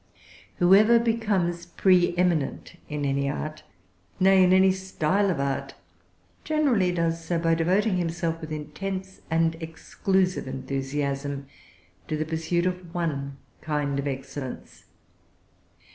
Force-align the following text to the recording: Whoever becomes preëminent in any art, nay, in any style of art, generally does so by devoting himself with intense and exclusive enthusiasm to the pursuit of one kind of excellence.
Whoever 0.55 0.97
becomes 0.97 1.63
preëminent 1.67 2.75
in 2.89 3.05
any 3.05 3.29
art, 3.29 3.61
nay, 4.19 4.43
in 4.43 4.51
any 4.51 4.71
style 4.71 5.29
of 5.29 5.39
art, 5.39 5.75
generally 6.43 6.91
does 6.91 7.23
so 7.23 7.37
by 7.37 7.53
devoting 7.53 7.97
himself 7.97 8.41
with 8.41 8.51
intense 8.51 9.21
and 9.29 9.55
exclusive 9.61 10.47
enthusiasm 10.47 11.45
to 12.07 12.17
the 12.17 12.25
pursuit 12.25 12.65
of 12.65 12.95
one 12.95 13.37
kind 13.61 13.99
of 13.99 14.07
excellence. 14.07 14.85